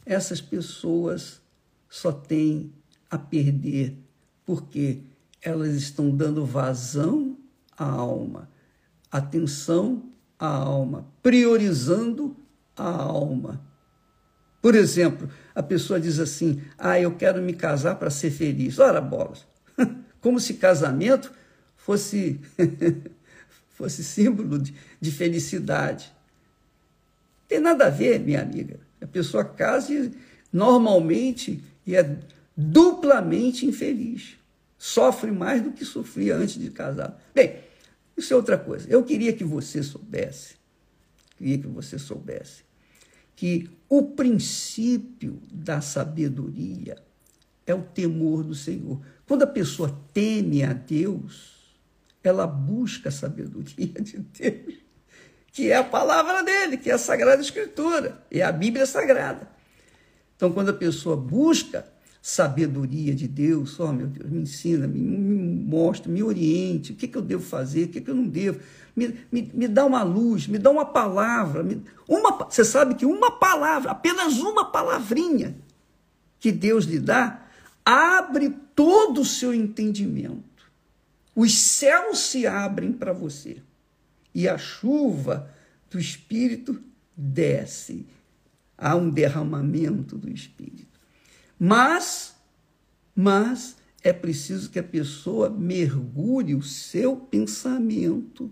Essas 0.05 0.41
pessoas 0.41 1.41
só 1.89 2.11
têm 2.11 2.73
a 3.09 3.17
perder 3.17 3.97
porque 4.45 5.03
elas 5.41 5.75
estão 5.75 6.09
dando 6.15 6.45
vazão 6.45 7.37
à 7.77 7.85
alma, 7.85 8.49
atenção 9.11 10.11
à 10.39 10.47
alma, 10.47 11.07
priorizando 11.21 12.35
a 12.75 12.89
alma. 12.89 13.61
Por 14.61 14.75
exemplo, 14.75 15.29
a 15.55 15.63
pessoa 15.63 15.99
diz 15.99 16.19
assim: 16.19 16.61
Ah, 16.77 16.99
eu 16.99 17.15
quero 17.15 17.41
me 17.41 17.53
casar 17.53 17.95
para 17.95 18.09
ser 18.09 18.31
feliz. 18.31 18.77
Ora, 18.77 19.01
bolas. 19.01 19.45
Como 20.21 20.39
se 20.39 20.55
casamento 20.55 21.31
fosse 21.75 22.39
fosse 23.81 24.03
símbolo 24.03 24.59
de, 24.59 24.75
de 24.99 25.11
felicidade. 25.11 26.13
Tem 27.47 27.59
nada 27.59 27.87
a 27.87 27.89
ver, 27.89 28.19
minha 28.19 28.41
amiga. 28.41 28.79
A 29.01 29.07
pessoa 29.07 29.43
casa 29.43 30.11
normalmente 30.53 31.63
e 31.85 31.95
é 31.95 32.17
duplamente 32.55 33.65
infeliz. 33.65 34.37
Sofre 34.77 35.31
mais 35.31 35.61
do 35.63 35.71
que 35.71 35.83
sofria 35.83 36.35
antes 36.35 36.59
de 36.59 36.69
casar. 36.69 37.19
Bem, 37.33 37.55
isso 38.15 38.33
é 38.33 38.35
outra 38.35 38.57
coisa. 38.57 38.87
Eu 38.87 39.03
queria 39.03 39.33
que 39.33 39.43
você 39.43 39.81
soubesse, 39.81 40.55
queria 41.37 41.57
que 41.57 41.67
você 41.67 41.97
soubesse, 41.97 42.63
que 43.35 43.69
o 43.89 44.03
princípio 44.03 45.41
da 45.51 45.81
sabedoria 45.81 46.97
é 47.65 47.73
o 47.73 47.81
temor 47.81 48.43
do 48.43 48.53
Senhor. 48.53 49.01
Quando 49.27 49.43
a 49.43 49.47
pessoa 49.47 49.99
teme 50.13 50.63
a 50.63 50.73
Deus, 50.73 51.60
ela 52.23 52.45
busca 52.45 53.09
a 53.09 53.11
sabedoria 53.11 53.87
de 54.01 54.19
Deus, 54.19 54.75
que 55.51 55.71
é 55.71 55.75
a 55.75 55.83
palavra 55.83 56.43
dele, 56.43 56.77
que 56.77 56.89
é 56.89 56.93
a 56.93 56.97
Sagrada 56.97 57.41
Escritura, 57.41 58.23
é 58.29 58.41
a 58.41 58.51
Bíblia 58.51 58.85
Sagrada. 58.85 59.49
Então, 60.35 60.51
quando 60.51 60.69
a 60.69 60.73
pessoa 60.73 61.15
busca 61.15 61.85
sabedoria 62.21 63.15
de 63.15 63.27
Deus, 63.27 63.79
ó 63.79 63.85
oh, 63.85 63.93
meu 63.93 64.05
Deus, 64.05 64.29
me 64.29 64.41
ensina, 64.41 64.87
me, 64.87 64.99
me 64.99 65.65
mostra, 65.65 66.11
me 66.11 66.21
oriente, 66.21 66.91
o 66.91 66.95
que, 66.95 67.07
que 67.07 67.17
eu 67.17 67.21
devo 67.21 67.43
fazer, 67.43 67.85
o 67.85 67.87
que, 67.89 68.01
que 68.01 68.09
eu 68.09 68.15
não 68.15 68.27
devo, 68.27 68.59
me, 68.95 69.15
me, 69.31 69.51
me 69.53 69.67
dá 69.67 69.83
uma 69.85 70.03
luz, 70.03 70.47
me 70.47 70.59
dá 70.59 70.69
uma 70.69 70.85
palavra, 70.85 71.63
me, 71.63 71.81
uma, 72.07 72.31
você 72.47 72.63
sabe 72.63 72.93
que 72.93 73.05
uma 73.05 73.31
palavra, 73.31 73.91
apenas 73.91 74.37
uma 74.37 74.65
palavrinha 74.71 75.55
que 76.39 76.51
Deus 76.51 76.85
lhe 76.85 76.99
dá, 76.99 77.43
abre 77.83 78.51
todo 78.75 79.21
o 79.21 79.25
seu 79.25 79.51
entendimento 79.53 80.50
os 81.35 81.57
céus 81.57 82.19
se 82.19 82.45
abrem 82.45 82.91
para 82.91 83.13
você 83.13 83.61
e 84.33 84.47
a 84.47 84.57
chuva 84.57 85.49
do 85.89 85.99
Espírito 85.99 86.81
desce. 87.15 88.05
Há 88.77 88.95
um 88.95 89.09
derramamento 89.09 90.17
do 90.17 90.29
Espírito. 90.31 90.99
Mas, 91.59 92.35
mas 93.15 93.77
é 94.03 94.11
preciso 94.11 94.69
que 94.69 94.79
a 94.79 94.83
pessoa 94.83 95.49
mergulhe 95.49 96.55
o 96.55 96.63
seu 96.63 97.15
pensamento 97.15 98.51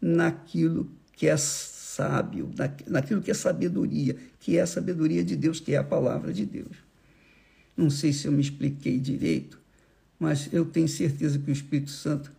naquilo 0.00 0.90
que 1.12 1.26
é 1.26 1.36
sábio, 1.36 2.50
naquilo 2.86 3.20
que 3.20 3.30
é 3.30 3.34
sabedoria, 3.34 4.16
que 4.38 4.56
é 4.56 4.62
a 4.62 4.66
sabedoria 4.66 5.24
de 5.24 5.36
Deus, 5.36 5.60
que 5.60 5.74
é 5.74 5.76
a 5.76 5.84
palavra 5.84 6.32
de 6.32 6.46
Deus. 6.46 6.76
Não 7.76 7.90
sei 7.90 8.12
se 8.12 8.26
eu 8.26 8.32
me 8.32 8.40
expliquei 8.40 8.98
direito, 8.98 9.60
mas 10.20 10.50
eu 10.52 10.66
tenho 10.66 10.86
certeza 10.86 11.38
que 11.38 11.50
o 11.50 11.52
Espírito 11.52 11.90
Santo 11.90 12.30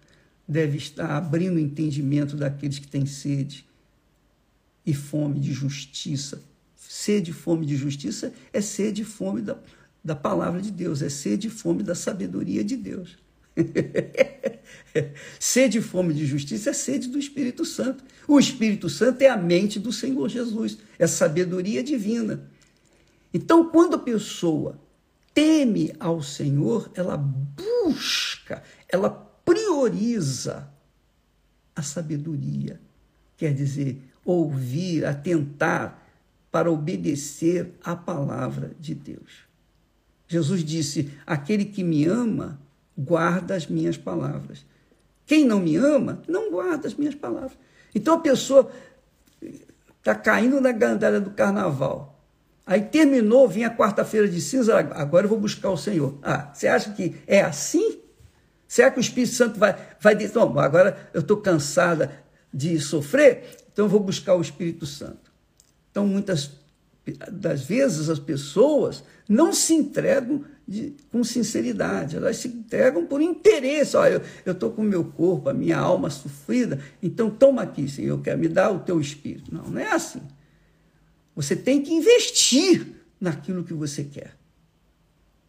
deve 0.48 0.78
estar 0.78 1.18
abrindo 1.18 1.56
o 1.56 1.60
entendimento 1.60 2.38
daqueles 2.38 2.78
que 2.78 2.88
têm 2.88 3.08
sede 3.08 3.66
e 4.86 4.94
fome 4.94 5.40
de 5.40 5.52
justiça. 5.52 6.44
Sede 6.76 7.32
e 7.32 7.34
fome 7.34 7.66
de 7.66 7.76
justiça 7.76 8.32
é 8.54 8.62
sede 8.62 9.02
e 9.02 9.06
fome 9.06 9.42
da, 9.42 9.58
da 10.04 10.16
palavra 10.16 10.62
de 10.62 10.70
Deus, 10.70 11.02
é 11.02 11.10
sede 11.10 11.48
e 11.48 11.50
fome 11.50 11.82
da 11.82 11.96
sabedoria 11.96 12.64
de 12.64 12.78
Deus. 12.78 13.18
sede 15.40 15.80
e 15.80 15.82
fome 15.82 16.14
de 16.14 16.26
justiça 16.26 16.70
é 16.70 16.74
sede 16.74 17.08
do 17.08 17.18
Espírito 17.18 17.66
Santo. 17.66 18.04
O 18.28 18.40
Espírito 18.40 18.90
Santo 18.90 19.24
é 19.24 19.30
a 19.30 19.38
mente 19.38 19.80
do 19.80 19.92
Senhor 19.92 20.30
Jesus, 20.30 20.78
é 21.00 21.08
sabedoria 21.08 21.84
divina. 21.84 22.48
Então, 23.34 23.70
quando 23.70 23.96
a 23.96 24.00
pessoa 24.00 24.80
teme 25.34 25.94
ao 26.00 26.22
Senhor, 26.22 26.92
ela 26.94 27.18
busca, 27.18 28.64
ela 28.88 29.10
prioriza 29.10 30.70
a 31.76 31.82
sabedoria. 31.82 32.80
Quer 33.38 33.54
dizer, 33.54 34.02
ouvir, 34.24 35.06
atentar 35.06 36.02
para 36.52 36.72
obedecer 36.72 37.74
à 37.84 37.96
palavra 37.96 38.72
de 38.80 38.94
Deus. 38.94 39.50
Jesus 40.28 40.64
disse: 40.64 41.12
Aquele 41.26 41.66
que 41.66 41.84
me 41.84 42.06
ama, 42.06 42.60
guarda 42.98 43.56
as 43.56 43.68
minhas 43.68 43.98
palavras. 43.98 44.66
Quem 45.26 45.46
não 45.46 45.60
me 45.60 45.76
ama, 45.76 46.22
não 46.28 46.52
guarda 46.52 46.88
as 46.88 46.94
minhas 46.94 47.16
palavras. 47.16 47.58
Então 47.96 48.16
a 48.16 48.20
pessoa 48.20 48.72
está 49.98 50.16
caindo 50.16 50.60
na 50.60 50.72
gandalha 50.72 51.20
do 51.20 51.32
carnaval. 51.32 52.11
Aí 52.66 52.82
terminou, 52.82 53.48
vinha 53.48 53.68
a 53.68 53.76
quarta-feira 53.76 54.28
de 54.28 54.40
cinza, 54.40 54.78
agora 54.78 55.26
eu 55.26 55.30
vou 55.30 55.40
buscar 55.40 55.70
o 55.72 55.78
Senhor. 55.78 56.18
Ah, 56.22 56.52
você 56.54 56.68
acha 56.68 56.92
que 56.92 57.16
é 57.26 57.42
assim? 57.42 58.00
Será 58.68 58.90
que 58.90 59.00
o 59.00 59.02
Espírito 59.02 59.34
Santo 59.34 59.60
vai, 59.60 59.76
vai 60.00 60.16
dizer, 60.16 60.36
não, 60.36 60.58
agora 60.60 61.10
eu 61.14 61.22
estou 61.22 61.38
cansada 61.38 62.12
de 62.54 62.80
sofrer, 62.80 63.58
então 63.72 63.86
eu 63.86 63.90
vou 63.90 64.00
buscar 64.00 64.36
o 64.36 64.42
Espírito 64.42 64.86
Santo. 64.86 65.32
Então, 65.90 66.08
muitas 66.08 66.52
das 67.32 67.64
vezes, 67.64 68.10
as 68.10 68.20
pessoas 68.20 69.04
não 69.28 69.52
se 69.52 69.74
entregam 69.74 70.44
de, 70.68 70.96
com 71.12 71.24
sinceridade, 71.24 72.16
elas 72.16 72.38
se 72.38 72.48
entregam 72.48 73.06
por 73.06 73.22
interesse. 73.22 73.98
Olha, 73.98 74.22
eu 74.46 74.54
estou 74.54 74.72
com 74.72 74.82
o 74.82 74.86
meu 74.86 75.04
corpo, 75.04 75.50
a 75.50 75.54
minha 75.54 75.78
alma 75.78 76.10
sofrida, 76.10 76.80
então 77.02 77.30
toma 77.30 77.64
aqui, 77.64 77.90
Senhor, 77.90 78.22
quer 78.22 78.38
me 78.38 78.48
dar 78.48 78.72
o 78.72 78.80
teu 78.80 79.02
espírito. 79.02 79.54
Não, 79.54 79.64
não 79.64 79.80
é 79.80 79.92
assim. 79.92 80.22
Você 81.42 81.56
tem 81.56 81.82
que 81.82 81.94
investir 81.94 82.88
naquilo 83.20 83.64
que 83.64 83.74
você 83.74 84.04
quer. 84.04 84.38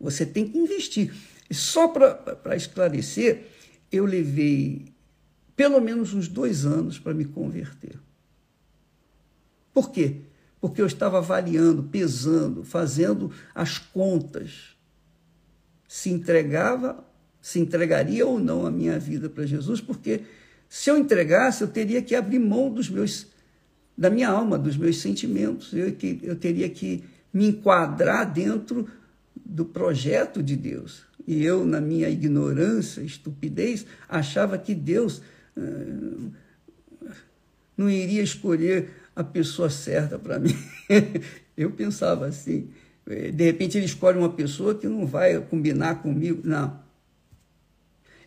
Você 0.00 0.24
tem 0.26 0.48
que 0.48 0.58
investir. 0.58 1.14
E 1.48 1.54
só 1.54 1.88
para 1.88 2.56
esclarecer, 2.56 3.46
eu 3.90 4.04
levei 4.04 4.86
pelo 5.54 5.80
menos 5.80 6.14
uns 6.14 6.28
dois 6.28 6.64
anos 6.64 6.98
para 6.98 7.14
me 7.14 7.24
converter. 7.24 7.98
Por 9.72 9.90
quê? 9.90 10.22
porque 10.62 10.80
eu 10.80 10.86
estava 10.86 11.18
avaliando, 11.18 11.82
pesando, 11.82 12.62
fazendo 12.62 13.32
as 13.52 13.78
contas. 13.78 14.76
Se 15.88 16.08
entregava, 16.08 17.04
se 17.40 17.58
entregaria 17.58 18.24
ou 18.24 18.38
não 18.38 18.64
a 18.64 18.70
minha 18.70 18.96
vida 18.96 19.28
para 19.28 19.44
Jesus, 19.44 19.80
porque 19.80 20.20
se 20.68 20.88
eu 20.88 20.96
entregasse, 20.96 21.64
eu 21.64 21.68
teria 21.68 22.00
que 22.00 22.14
abrir 22.14 22.38
mão 22.38 22.70
dos 22.72 22.88
meus 22.88 23.26
da 24.02 24.10
minha 24.10 24.28
alma, 24.28 24.58
dos 24.58 24.76
meus 24.76 25.00
sentimentos. 25.00 25.72
Eu, 25.72 25.96
eu 26.24 26.34
teria 26.34 26.68
que 26.68 27.04
me 27.32 27.46
enquadrar 27.46 28.30
dentro 28.30 28.88
do 29.36 29.64
projeto 29.64 30.42
de 30.42 30.56
Deus. 30.56 31.04
E 31.24 31.44
eu, 31.44 31.64
na 31.64 31.80
minha 31.80 32.08
ignorância, 32.08 33.00
estupidez, 33.00 33.86
achava 34.08 34.58
que 34.58 34.74
Deus 34.74 35.22
uh, 35.56 36.32
não 37.76 37.88
iria 37.88 38.22
escolher 38.22 38.90
a 39.14 39.22
pessoa 39.22 39.70
certa 39.70 40.18
para 40.18 40.40
mim. 40.40 40.56
eu 41.56 41.70
pensava 41.70 42.26
assim. 42.26 42.70
De 43.06 43.44
repente 43.44 43.78
ele 43.78 43.86
escolhe 43.86 44.18
uma 44.18 44.32
pessoa 44.32 44.74
que 44.74 44.88
não 44.88 45.06
vai 45.06 45.40
combinar 45.42 46.02
comigo. 46.02 46.42
Não. 46.42 46.82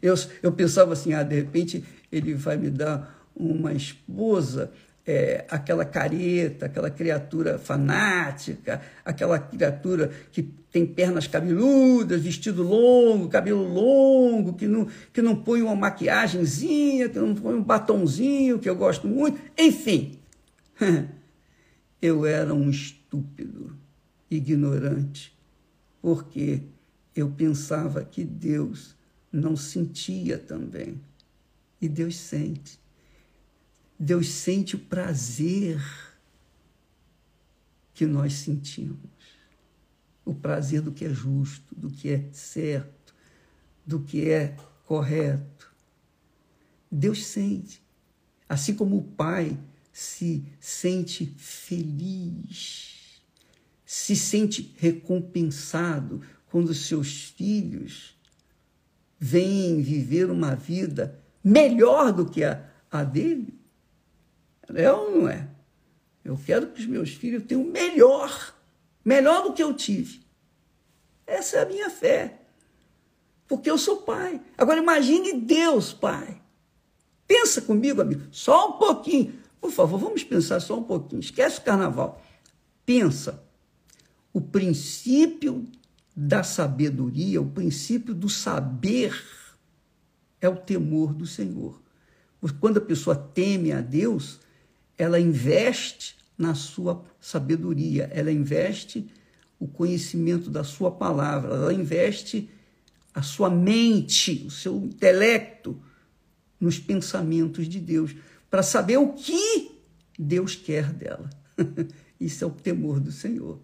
Eu, 0.01 0.15
eu 0.41 0.53
pensava 0.53 0.93
assim, 0.93 1.13
ah, 1.13 1.23
de 1.23 1.35
repente 1.35 1.83
ele 2.09 2.33
vai 2.33 2.55
me 2.55 2.69
dar 2.69 3.29
uma 3.35 3.73
esposa, 3.73 4.71
é, 5.07 5.45
aquela 5.49 5.85
careta, 5.85 6.65
aquela 6.65 6.89
criatura 6.89 7.59
fanática, 7.59 8.81
aquela 9.03 9.37
criatura 9.37 10.11
que 10.31 10.41
tem 10.41 10.85
pernas 10.85 11.27
cabeludas, 11.27 12.21
vestido 12.21 12.63
longo, 12.63 13.29
cabelo 13.29 13.63
longo, 13.63 14.53
que 14.53 14.67
não, 14.67 14.87
que 15.13 15.21
não 15.21 15.35
põe 15.35 15.61
uma 15.61 15.75
maquiagemzinha, 15.75 17.07
que 17.07 17.19
não 17.19 17.35
põe 17.35 17.55
um 17.55 17.63
batonzinho, 17.63 18.59
que 18.59 18.69
eu 18.69 18.75
gosto 18.75 19.07
muito, 19.07 19.39
enfim. 19.57 20.19
eu 22.01 22.25
era 22.25 22.53
um 22.53 22.69
estúpido, 22.69 23.77
ignorante, 24.29 25.37
porque 26.01 26.61
eu 27.15 27.29
pensava 27.29 28.03
que 28.03 28.23
Deus 28.23 28.95
não 29.31 29.55
sentia 29.55 30.37
também. 30.37 30.99
E 31.81 31.87
Deus 31.87 32.17
sente. 32.17 32.79
Deus 33.97 34.29
sente 34.29 34.75
o 34.75 34.79
prazer 34.79 35.81
que 37.93 38.05
nós 38.05 38.33
sentimos. 38.33 38.99
O 40.23 40.33
prazer 40.33 40.81
do 40.81 40.91
que 40.91 41.05
é 41.05 41.13
justo, 41.13 41.73
do 41.75 41.89
que 41.89 42.09
é 42.09 42.29
certo, 42.31 43.15
do 43.85 44.01
que 44.01 44.29
é 44.29 44.55
correto. 44.85 45.73
Deus 46.91 47.25
sente. 47.25 47.81
Assim 48.47 48.75
como 48.75 48.97
o 48.97 49.03
Pai 49.03 49.57
se 49.91 50.45
sente 50.59 51.25
feliz, 51.37 53.21
se 53.85 54.15
sente 54.15 54.73
recompensado 54.77 56.21
quando 56.47 56.73
seus 56.73 57.29
filhos 57.29 58.15
vêm 59.17 59.81
viver 59.81 60.29
uma 60.29 60.55
vida 60.55 61.19
melhor 61.43 62.11
do 62.11 62.25
que 62.25 62.43
a, 62.43 62.69
a 62.91 63.03
dele? 63.03 63.64
É 64.73 64.91
ou 64.91 65.11
não 65.11 65.29
é? 65.29 65.47
Eu 66.23 66.39
quero 66.43 66.67
que 66.67 66.81
os 66.81 66.87
meus 66.87 67.11
filhos 67.11 67.43
tenham 67.43 67.63
melhor, 67.63 68.55
melhor 69.03 69.43
do 69.43 69.53
que 69.53 69.61
eu 69.61 69.73
tive. 69.73 70.25
Essa 71.27 71.57
é 71.57 71.61
a 71.63 71.65
minha 71.65 71.89
fé. 71.89 72.41
Porque 73.47 73.69
eu 73.69 73.77
sou 73.77 73.97
pai. 73.97 74.41
Agora 74.57 74.79
imagine 74.79 75.33
Deus, 75.33 75.93
pai. 75.93 76.41
Pensa 77.27 77.61
comigo, 77.61 78.01
amigo, 78.01 78.23
só 78.31 78.69
um 78.69 78.79
pouquinho. 78.79 79.39
Por 79.61 79.71
favor, 79.71 79.99
vamos 79.99 80.23
pensar 80.23 80.59
só 80.59 80.77
um 80.77 80.83
pouquinho. 80.83 81.19
Esquece 81.19 81.59
o 81.59 81.63
carnaval. 81.63 82.21
Pensa. 82.85 83.43
O 84.33 84.41
princípio 84.41 85.67
da 86.15 86.43
sabedoria, 86.43 87.41
o 87.41 87.49
princípio 87.49 88.13
do 88.13 88.29
saber 88.29 89.23
é 90.39 90.49
o 90.49 90.55
temor 90.55 91.13
do 91.13 91.25
Senhor. 91.25 91.81
Quando 92.59 92.77
a 92.77 92.81
pessoa 92.81 93.15
teme 93.15 93.71
a 93.71 93.81
Deus, 93.81 94.39
ela 94.97 95.19
investe 95.19 96.15
na 96.37 96.53
sua 96.53 97.03
sabedoria, 97.19 98.09
ela 98.13 98.31
investe 98.31 99.07
o 99.59 99.67
conhecimento 99.67 100.49
da 100.49 100.63
sua 100.63 100.91
palavra, 100.91 101.55
ela 101.55 101.73
investe 101.73 102.49
a 103.13 103.21
sua 103.21 103.49
mente, 103.49 104.43
o 104.45 104.51
seu 104.51 104.77
intelecto 104.77 105.81
nos 106.59 106.77
pensamentos 106.77 107.67
de 107.67 107.79
Deus 107.79 108.15
para 108.49 108.61
saber 108.61 108.97
o 108.97 109.13
que 109.13 109.71
Deus 110.17 110.55
quer 110.55 110.91
dela. 110.91 111.29
Isso 112.19 112.43
é 112.43 112.47
o 112.47 112.51
temor 112.51 112.99
do 112.99 113.11
Senhor. 113.11 113.59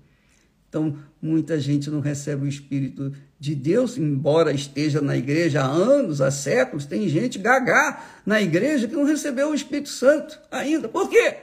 Então, 0.72 0.98
muita 1.22 1.60
gente 1.60 1.90
não 1.90 2.00
recebe 2.00 2.46
o 2.46 2.48
Espírito 2.48 3.12
de 3.38 3.54
Deus, 3.54 3.98
embora 3.98 4.54
esteja 4.54 5.02
na 5.02 5.18
igreja 5.18 5.62
há 5.62 5.66
anos, 5.66 6.22
há 6.22 6.32
séculos, 6.32 6.86
tem 6.86 7.10
gente 7.10 7.38
gagá 7.38 8.22
na 8.26 8.42
igreja 8.42 8.88
que 8.88 8.96
não 8.96 9.04
recebeu 9.04 9.50
o 9.50 9.54
Espírito 9.54 9.90
Santo 9.90 10.40
ainda. 10.50 10.88
Por 10.88 11.10
quê? 11.10 11.36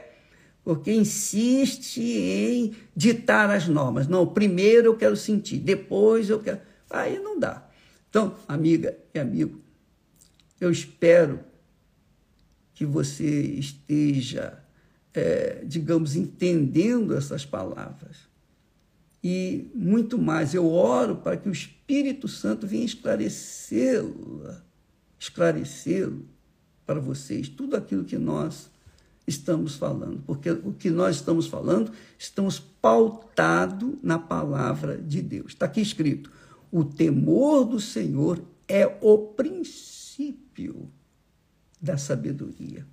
Porque 0.64 0.90
insiste 0.90 2.00
em 2.00 2.74
ditar 2.96 3.50
as 3.50 3.68
normas. 3.68 4.08
Não, 4.08 4.26
primeiro 4.26 4.86
eu 4.86 4.96
quero 4.96 5.14
sentir, 5.14 5.58
depois 5.58 6.30
eu 6.30 6.40
quero. 6.40 6.62
Aí 6.88 7.18
não 7.18 7.38
dá. 7.38 7.68
Então, 8.08 8.34
amiga 8.48 8.96
e 9.12 9.18
amigo, 9.18 9.60
eu 10.58 10.70
espero 10.70 11.40
que 12.72 12.86
você 12.86 13.42
esteja, 13.42 14.58
é, 15.12 15.60
digamos, 15.66 16.16
entendendo 16.16 17.14
essas 17.14 17.44
palavras. 17.44 18.28
E 19.22 19.70
muito 19.74 20.16
mais, 20.18 20.54
eu 20.54 20.66
oro 20.70 21.16
para 21.16 21.36
que 21.36 21.48
o 21.48 21.52
Espírito 21.52 22.28
Santo 22.28 22.66
venha 22.66 22.84
esclarecê-lo, 22.84 24.54
esclarecê-lo 25.18 26.24
para 26.86 27.00
vocês, 27.00 27.48
tudo 27.48 27.76
aquilo 27.76 28.04
que 28.04 28.16
nós 28.16 28.70
estamos 29.26 29.74
falando, 29.76 30.22
porque 30.26 30.50
o 30.50 30.72
que 30.72 30.88
nós 30.88 31.16
estamos 31.16 31.46
falando, 31.46 31.92
estamos 32.18 32.58
pautado 32.58 33.98
na 34.02 34.18
palavra 34.18 34.96
de 34.96 35.20
Deus. 35.20 35.48
Está 35.48 35.66
aqui 35.66 35.80
escrito: 35.80 36.30
o 36.70 36.84
temor 36.84 37.64
do 37.64 37.80
Senhor 37.80 38.42
é 38.66 38.86
o 39.00 39.18
princípio 39.18 40.90
da 41.80 41.98
sabedoria. 41.98 42.86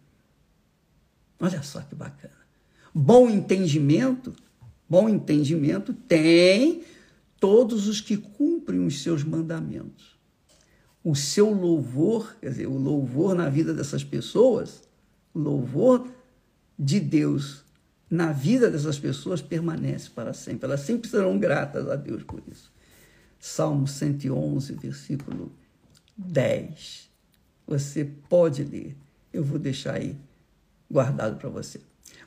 Olha 1.40 1.62
só 1.64 1.82
que 1.82 1.96
bacana. 1.96 2.34
Bom 2.94 3.30
entendimento, 3.30 4.34
bom 4.90 5.10
entendimento 5.10 5.94
tem 5.94 6.84
todos 7.40 7.88
os 7.88 8.02
que 8.02 8.18
cumprem 8.18 8.86
os 8.86 9.02
seus 9.02 9.24
mandamentos. 9.24 10.16
O 11.04 11.16
seu 11.16 11.52
louvor, 11.52 12.36
quer 12.42 12.50
dizer, 12.50 12.68
o 12.68 12.78
louvor 12.78 13.36
na 13.36 13.50
vida 13.50 13.74
dessas 13.74 14.04
pessoas, 14.04 14.82
o 15.34 15.40
louvor 15.40 16.08
de 16.78 17.00
Deus 17.00 17.64
na 18.10 18.32
vida 18.32 18.70
dessas 18.70 18.98
pessoas 18.98 19.42
permanece 19.42 20.10
para 20.10 20.34
sempre. 20.34 20.66
Elas 20.66 20.82
sempre 20.82 21.10
serão 21.10 21.38
gratas 21.38 21.88
a 21.90 21.96
Deus 21.96 22.24
por 22.24 22.42
isso. 22.52 22.72
Salmo 23.40 23.88
111, 23.88 24.74
versículo 24.74 25.52
10. 26.18 27.10
Você 27.68 28.06
pode 28.06 28.64
ler. 28.64 28.96
Eu 29.32 29.44
vou 29.44 29.60
deixar 29.60 29.96
aí 29.96 30.16
guardado 30.90 31.38
para 31.38 31.50
você. 31.50 31.82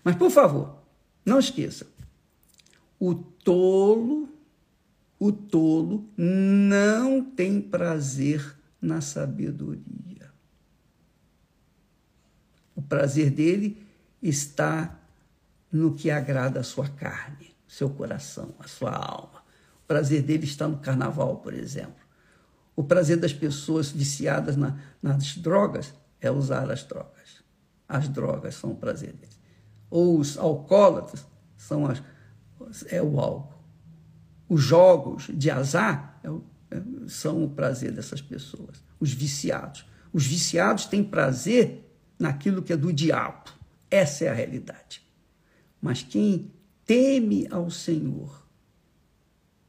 Mas, 0.04 0.16
por 0.16 0.30
favor, 0.30 0.82
não 1.24 1.38
esqueça. 1.38 1.86
O 2.98 3.14
tolo, 3.14 4.28
o 5.18 5.30
tolo 5.32 6.08
não 6.16 7.24
tem 7.24 7.60
prazer 7.60 8.56
na 8.80 9.00
sabedoria. 9.00 10.30
O 12.74 12.82
prazer 12.82 13.30
dele 13.30 13.86
está 14.22 14.98
no 15.70 15.94
que 15.94 16.10
agrada 16.10 16.60
a 16.60 16.64
sua 16.64 16.88
carne, 16.88 17.54
seu 17.66 17.90
coração, 17.90 18.54
a 18.58 18.66
sua 18.66 18.92
alma. 18.92 19.42
O 19.84 19.86
prazer 19.86 20.22
dele 20.22 20.44
está 20.44 20.66
no 20.66 20.78
carnaval, 20.78 21.36
por 21.38 21.54
exemplo. 21.54 22.08
O 22.74 22.84
prazer 22.84 23.16
das 23.16 23.32
pessoas 23.32 23.90
viciadas 23.90 24.56
na, 24.56 24.78
nas 25.02 25.36
drogas 25.36 25.92
é 26.20 26.30
usar 26.30 26.70
as 26.70 26.84
drogas. 26.84 27.42
As 27.88 28.08
drogas 28.08 28.54
são 28.54 28.70
o 28.70 28.76
prazer 28.76 29.12
deles. 29.12 29.38
Ou 29.90 30.18
os 30.18 30.38
alcoólatras 30.38 31.26
são 31.56 31.86
as, 31.86 32.02
é 32.88 33.02
o 33.02 33.18
álcool. 33.20 33.58
Os 34.48 34.62
jogos 34.62 35.28
de 35.32 35.50
azar 35.50 36.18
é 36.22 36.30
o, 36.30 36.42
é, 36.70 36.80
são 37.06 37.44
o 37.44 37.50
prazer 37.50 37.92
dessas 37.92 38.20
pessoas. 38.20 38.82
Os 38.98 39.12
viciados. 39.12 39.84
Os 40.12 40.26
viciados 40.26 40.86
têm 40.86 41.04
prazer 41.04 41.84
naquilo 42.18 42.62
que 42.62 42.72
é 42.72 42.76
do 42.76 42.92
diabo. 42.92 43.50
Essa 43.90 44.24
é 44.24 44.28
a 44.28 44.34
realidade. 44.34 45.02
Mas 45.80 46.02
quem 46.02 46.50
teme 46.84 47.46
ao 47.50 47.70
Senhor, 47.70 48.46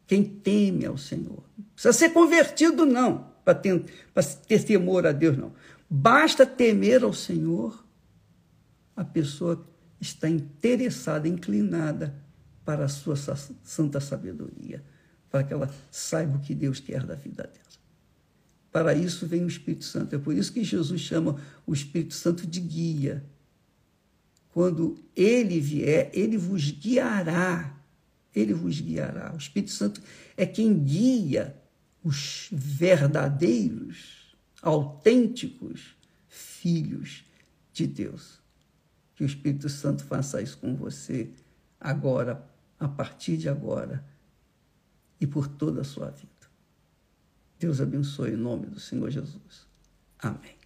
quem 0.08 0.24
teme 0.24 0.86
ao 0.86 0.98
Senhor, 0.98 1.44
não 1.58 1.66
precisa 1.74 1.94
ser 1.94 2.10
convertido, 2.10 2.86
não, 2.86 3.32
para 3.44 3.56
ter 3.56 4.64
temor 4.66 5.06
a 5.06 5.12
Deus, 5.12 5.38
não. 5.38 5.54
Basta 5.90 6.46
temer 6.46 7.04
ao 7.04 7.14
Senhor, 7.14 7.86
a 8.96 9.04
pessoa 9.04 9.68
está 10.00 10.30
interessada, 10.30 11.28
inclinada 11.28 12.16
para 12.70 12.86
a 12.86 12.88
sua 12.88 13.16
santa 13.16 14.00
sabedoria, 14.00 14.84
para 15.32 15.44
que 15.44 15.52
ela 15.52 15.74
saiba 15.90 16.38
o 16.38 16.40
que 16.40 16.54
Deus 16.54 16.80
quer 16.80 17.04
da 17.04 17.16
vida 17.16 17.42
dela. 17.42 17.66
Para 18.72 18.94
isso 18.94 19.26
vem 19.26 19.44
o 19.44 19.48
Espírito 19.48 19.86
Santo. 19.86 20.16
É 20.16 20.20
por 20.20 20.36
isso 20.36 20.54
que 20.54 20.64
Jesus 20.64 21.02
chama 21.02 21.42
o 21.66 21.74
Espírito 21.74 22.14
Santo 22.14 22.46
de 22.46 22.60
guia. 22.60 23.26
Quando 24.54 25.00
ele 25.16 25.60
vier, 25.60 26.12
ele 26.14 26.38
vos 26.38 26.70
guiará. 26.70 27.76
Ele 28.36 28.54
vos 28.54 28.80
guiará. 28.80 29.34
O 29.34 29.38
Espírito 29.38 29.72
Santo 29.72 30.00
é 30.38 30.46
quem 30.46 30.78
guia 30.78 31.60
os 32.04 32.50
verdadeiros, 32.52 34.38
autênticos 34.62 35.96
filhos 36.28 37.26
de 37.74 37.88
Deus. 37.88 38.40
Que 39.16 39.24
o 39.24 39.26
Espírito 39.26 39.70
Santo 39.70 40.04
faça 40.04 40.40
isso 40.40 40.60
com 40.60 40.76
você 40.76 41.32
agora, 41.80 42.48
a 42.80 42.88
partir 42.88 43.38
de 43.38 43.50
agora 43.50 44.04
e 45.20 45.28
por 45.28 45.48
toda 45.48 45.82
a 45.82 45.84
sua 45.84 46.10
vida. 46.10 46.30
Deus 47.60 47.82
abençoe 47.82 48.32
em 48.32 48.38
nome 48.38 48.68
do 48.68 48.80
Senhor 48.80 49.10
Jesus. 49.10 49.68
Amém. 50.18 50.59